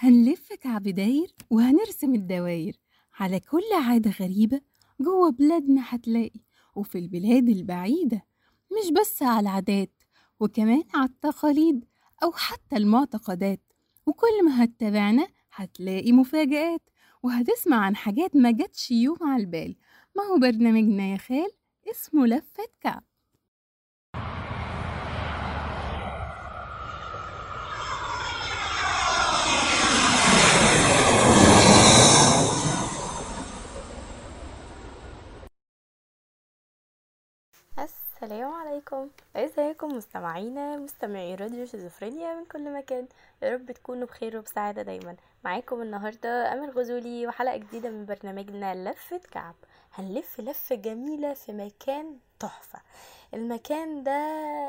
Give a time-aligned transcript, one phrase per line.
[0.00, 2.76] هنلف كعب داير وهنرسم الدواير
[3.14, 4.60] على كل عادة غريبة
[5.00, 6.40] جوه بلادنا هتلاقي.
[6.74, 8.26] وفي البلاد البعيدة
[8.72, 10.02] مش بس على العادات
[10.40, 11.84] وكمان على التقاليد
[12.22, 13.60] أو حتى المعتقدات.
[14.06, 16.82] وكل ما هتتابعنا هتلاقي مفاجآت
[17.22, 19.76] وهتسمع عن حاجات ما جاتش يوم على البال.
[20.16, 21.50] ما هو برنامجنا يا خال؟
[21.90, 23.04] اسمه لفة كعب.
[38.92, 39.10] عليكم.
[39.36, 43.06] ازيكم مستمعينا مستمعي راديو شيزوفرينيا من كل مكان.
[43.42, 45.16] يا رب تكونوا بخير وبسعادة دايما.
[45.44, 49.54] معاكم النهاردة أمل غزولي وحلقة جديدة من برنامجنا لفة كعب
[49.94, 52.78] هنلف لفة جميلة في مكان تحفة.
[53.34, 54.12] المكان ده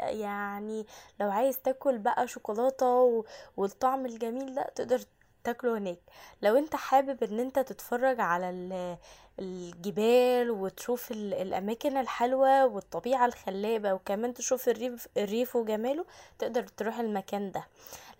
[0.00, 0.86] يعني
[1.20, 3.24] لو عايز تاكل بقى شوكولاتة و-
[3.56, 5.00] والطعم الجميل ده تقدر
[5.44, 5.98] تاكله هناك.
[6.42, 8.96] لو انت حابب ان انت تتفرج على ال-
[9.38, 16.04] الجبال وتشوف ال- الأماكن الحلوة والطبيعة الخلابة وكمان تشوف الريف, الريف وجماله
[16.38, 17.64] تقدر تروح المكان ده.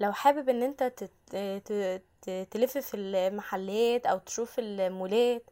[0.00, 0.92] لو حابب ان انت
[2.50, 5.42] تلف في المحلات أو تشوف المولات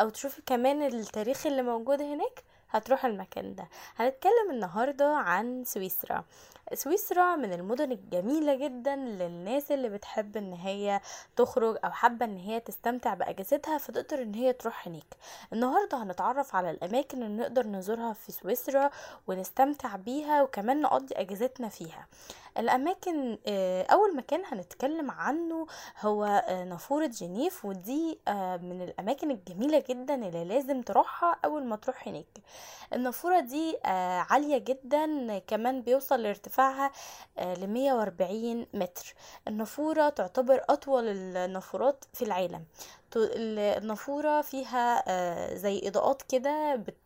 [0.00, 3.68] أو تشوف كمان التاريخ اللي موجود هناك هتروح المكان ده.
[3.96, 6.24] هنتكلم النهاردة عن سويسرا.
[6.74, 11.00] سويسرا من المدن الجميلة جدا للناس اللي بتحب إن هي
[11.36, 15.14] تخرج أو حابة إن هي تستمتع بأجازتها فتقدر إن هي تروح هناك.
[15.52, 18.90] النهاردة هنتعرف على الأماكن اللي نقدر نزورها في سويسرا
[19.26, 22.06] ونستمتع بيها وكمان نقضي أجازتنا فيها.
[22.58, 25.66] الأماكن آه، أول مكان هنتكلم عنه
[26.00, 31.76] هو آه، نافورة جنيف ودي آه، من الأماكن الجميلة جدا اللي لازم تروحها أول ما
[31.76, 32.26] تروح هناك.
[32.92, 33.76] النافورة دي
[34.30, 36.22] عالية جدا كمان بيوصل
[36.58, 36.90] لارتفاعها
[37.54, 39.14] ل 140 متر.
[39.48, 42.64] النافورة تعتبر أطول النافورات في العالم.
[43.16, 46.96] النافورة فيها آه، زي إضاءات كده بت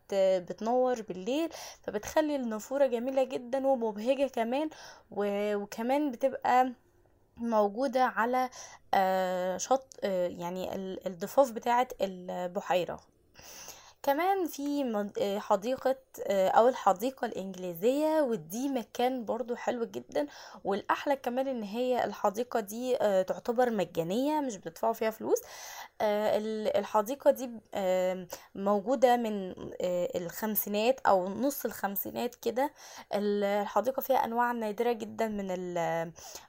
[0.49, 1.49] بتنور بالليل
[1.81, 4.69] فبتخلي النافورة جميلة جدا ومبهجة كمان
[5.11, 6.71] وكمان بتبقى
[7.37, 8.49] موجودة على
[8.93, 12.99] آه، شط آه، يعني ال- الضفاف بتاعة البحيرة.
[14.03, 14.83] كمان في
[15.21, 15.95] آه، حديقة
[16.27, 20.27] آه، أو الحديقة الإنجليزية ودي مكان برضو حلو جدا.
[20.63, 25.41] والأحلى كمان إن هي الحديقة دي آه، تعتبر مجانية مش بتدفعوا فيها فلوس.
[26.01, 27.49] ال- الحديقة دي
[28.55, 29.55] موجودة من
[30.15, 32.71] الخمسينات أو نص الخمسينات كده.
[33.13, 35.47] ال- الحديقة فيها أنواع نادرة جدا من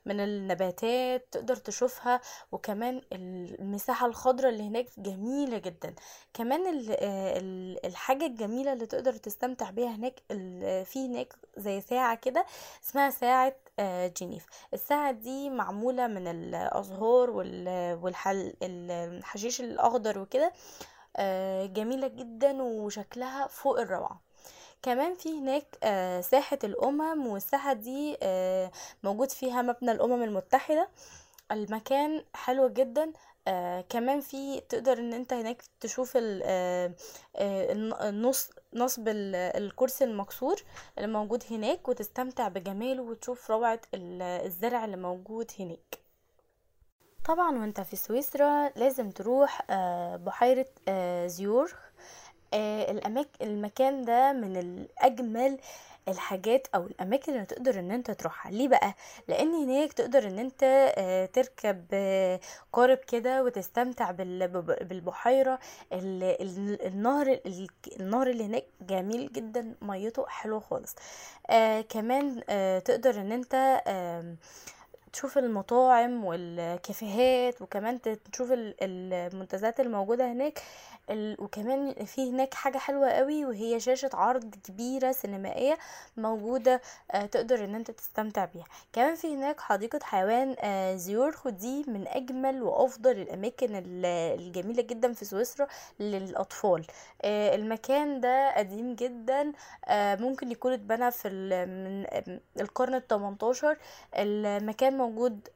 [0.07, 2.21] من النباتات تقدر تشوفها.
[2.53, 5.95] وكمان المساحة الخضراء اللي هناك جميلة جدا.
[6.35, 6.67] كمان
[7.85, 10.15] الحاجة الجميلة اللي تقدر تستمتع بيها هناك
[10.85, 12.47] في هناك زي ساعة كده
[12.85, 14.47] اسمها ساعة آه، جنيف.
[14.75, 20.53] الساعة دي معمولة من الأزهار وال- والحل الحشيش الأخضر وكده
[21.17, 24.21] آه، جميلة جدا وشكلها فوق الروعة.
[24.83, 28.17] كمان في هناك آه، ساحة الأمم والساحة دي
[29.03, 30.89] موجود فيها مبنى الأمم المتحدة.
[31.53, 33.13] المكان حلو جدا.
[33.49, 36.93] آه كمان في تقدر إن أنت هناك تشوف آه
[37.37, 40.57] آه الن- النص نصب ال- الكرسي المكسور
[40.99, 45.99] اللي موجود هناك وتستمتع بجماله وتشوف روعة ال- الزرع اللي موجود هناك.
[47.25, 50.67] طبعا وأنت في سويسرا لازم تروح آه، بحيرة
[51.27, 51.75] زيورخ.
[52.55, 53.29] آه، الأماك...
[53.43, 55.59] المكان ده من الأجمل
[56.09, 58.53] الحاجات أو الأماكن اللي تقدر إن أنت تروحها.
[58.53, 58.95] ليه بقى؟
[59.29, 60.63] لأن هناك تقدر إن أنت
[60.99, 62.41] آه، تركب آه،
[62.73, 65.59] قارب كده وتستمتع بال- بب- بالبحيرة.
[65.93, 67.69] ال- ال- النهر ال-
[68.01, 70.95] النهر اللي هناك جميل جدا ميته حلوة خالص.
[71.51, 72.43] آه كمان
[72.85, 73.55] تقدر إن أنت
[75.15, 78.01] تشوف المطاعم والكافيهات وكمان
[78.33, 80.63] تشوف ال- المنتزهات الموجودة هناك.
[81.39, 85.79] وكمان في هناك حاجة حلوة قوي وهي شاشة عرض كبيرة سينمائية
[86.17, 86.81] موجودة
[87.11, 92.05] آه، تقدر إن أنت تستمتع بيها كمان في هناك حديقة حيوان آه، زيورخ ودي من
[92.09, 94.07] أجمل وأفضل الأماكن ال-
[94.41, 95.67] الجميلة جدا في سويسرا
[96.01, 96.87] للأطفال
[97.23, 99.53] آه، المكان ده قديم جدا
[99.91, 101.29] ممكن يكون اتبنى في
[102.61, 103.77] القرن التمنتاشر
[104.15, 105.49] المكان موجود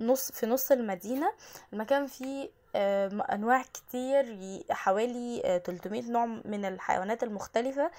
[0.00, 1.32] نص في نص المدينة.
[1.72, 4.38] المكان فيه آم، أنواع كتير
[4.70, 7.90] حوالي آه، 300 نوع من الحيوانات المختلفة.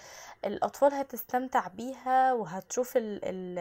[0.46, 3.60] الأطفال هتستمتع بيها وهتشوف ال ال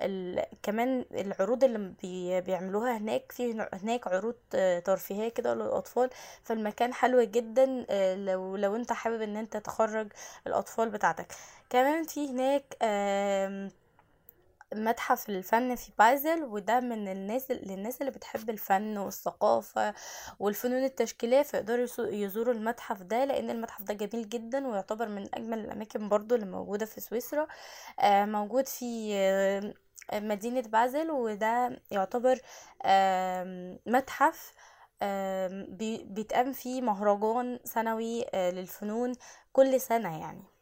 [0.00, 3.32] ال كمان العروض اللي بي بيعملوها هناك.
[3.32, 6.10] في هناك عروض آه، ترفيهية كده للأطفال.
[6.42, 10.12] فالمكان حلو جدا آه، لو لو انت حابب إن انت تخرج
[10.46, 11.26] الأطفال بتاعتك.
[11.70, 12.76] كمان في هناك
[14.74, 19.94] متحف الفن في بازل وده من الناس للناس اللي بتحب الفن والثقافة
[20.38, 26.08] والفنون التشكيلية فيقدروا يزوروا المتحف ده لأن المتحف ده جميل جدا ويعتبر من أجمل الأماكن
[26.08, 27.46] برضو اللي موجودة في سويسرا.
[28.00, 29.74] آه، موجود في آه،
[30.20, 32.38] مدينة بازل وده يعتبر
[33.86, 34.52] متحف
[36.04, 39.12] بيتقام فيه مهرجان سنوي آه، للفنون
[39.52, 40.57] كل سنة يعني.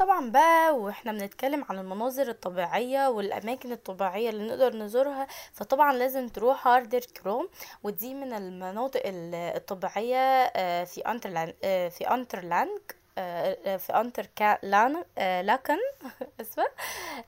[0.00, 6.66] طبعا بقى وإحنا بنتكلم عن المناظر الطبيعية والأماكن الطبيعية اللي نقدر نزورها فطبعا لازم تروح
[6.68, 7.48] هاردر كروم
[7.82, 12.80] ودي من المناطق ال- الطبيعية آه، في أنترلاند آه، في أنترلاند
[13.18, 15.04] آه، في أنتر كا- لأن
[15.46, 15.78] لاكن
[16.40, 16.68] اسفة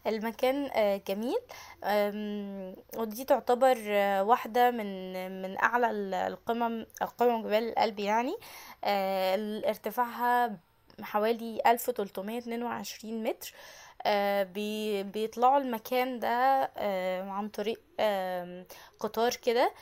[0.07, 0.71] المكان
[1.09, 1.39] جميل.
[2.97, 3.79] ودي تعتبر
[4.23, 6.87] واحدة من من أعلى ال- القمم
[7.19, 8.37] قمم جبال الألب يعني.
[9.69, 10.57] ارتفاعها
[11.03, 13.55] حوالي 1322 متر
[14.07, 17.81] آه، بي- بيطلعوا المكان ده آه، عن طريق
[19.01, 19.73] قطار كده.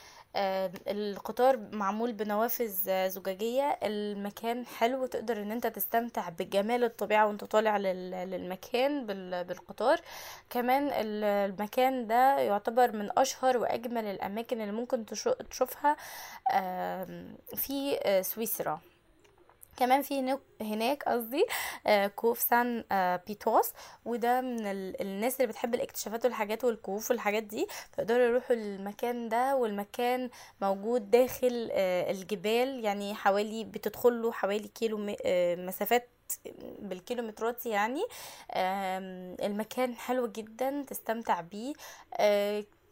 [0.87, 3.79] القطار معمول بنوافذ زجاجية.
[3.83, 10.01] المكان حلو تقدر إن أنت تستمتع بجمال الطبيعة وأنت طالع لل- للمكان بال- بالقطار.
[10.49, 15.97] كمان ال- المكان ده يعتبر من أشهر وأجمل الأماكن اللي ممكن تشو- تشوفها
[17.55, 18.79] في آه، سويسرا.
[19.77, 21.45] كمان في هناك قصدي
[21.87, 23.73] آه، كوف سان آه، بيتوس
[24.05, 29.55] وده من ال- الناس اللي بتحب الاكتشافات والحاجات والكهوف والحاجات دي فيقدروا يروحوا المكان ده
[29.55, 30.29] والمكان
[30.61, 34.97] موجود داخل آه، الجبال يعني حوالي بتدخل له حوالي كيلو
[35.67, 36.09] مسافات
[36.79, 38.01] بالكيلومترات يعني.
[39.45, 41.73] المكان حلو جدا تستمتع بيه.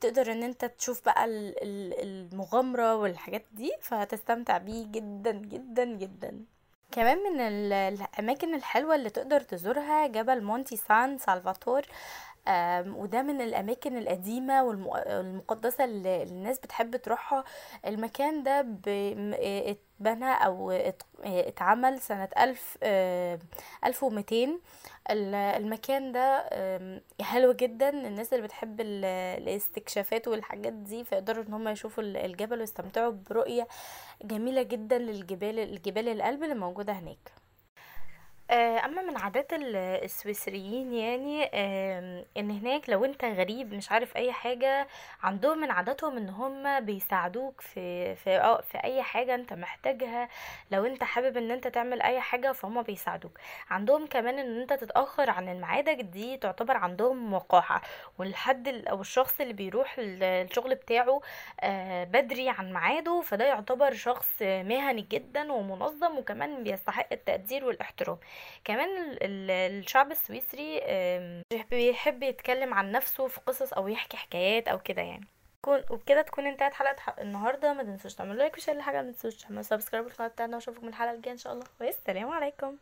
[0.01, 2.01] تقدر إن أنت تشوف بقى ال- ال-
[2.33, 6.45] المغامرة والحاجات دي فهتستمتع بيه جدا جدا جدا.
[6.91, 11.81] كمان من ال- الأماكن الحلوة اللي تقدر تزورها جبل مونتي سان سالفاتور.
[12.87, 17.43] وده من الأماكن القديمة والمقدسة اللي الناس بتحب تروحها.
[17.87, 22.77] المكان ده م- اتبنى أو ات- اتعمل سنة ألف
[23.85, 24.59] ألف ومتين
[25.09, 26.49] المكان ده
[27.21, 27.89] حلو جدا.
[27.89, 29.05] الناس اللي بتحب ال-
[29.41, 33.67] الاستكشافات والحاجات دي فيقدروا إن هم يشوفوا ال- الجبل ويستمتعوا برؤية
[34.23, 37.17] جميلة جدا للجبال الجبال الألب اللي موجودة هناك.
[37.27, 37.48] آه،
[38.51, 41.43] أما من عادات ال- السويسريين يعني
[42.37, 44.87] إن هناك لو أنت غريب مش عارف أي حاجة
[45.23, 50.29] عندهم من عاداتهم إن هم بيساعدوك في في آه، في أي حاجة أنت محتاجها.
[50.71, 53.37] لو أنت حابب إن أنت تعمل أي حاجة فهم بيساعدوك.
[53.69, 57.81] عندهم كمان إن أنت تتأخر عن الميعاد دي تعتبر عندهم وقاحة
[58.19, 61.21] والحد ال- أو الشخص اللي بيروح ال- الشغل بتاعه
[61.61, 68.17] آه، بدري عن ميعاده فده يعتبر شخص مهني جدا ومنظم وكمان بيستحق التقدير والإحترام.
[68.65, 70.81] كمان ال- ال- الشعب السويسري
[71.71, 75.27] بيحب يتكلم عن نفسه في قصص أو يحكي حكايات أو كده يعني.
[75.61, 77.73] كون وبكده تكون انتهت حلقة ح- النهاردة.
[77.73, 80.55] ما تنسوش تعملوا like و share للحاجة ما تنسوش تعملوا subscribe للقناة بتاعنا.
[80.55, 81.65] واشوفكم الحلقة الجاية إن شاء الله.
[81.81, 82.75] والسلام عليكم.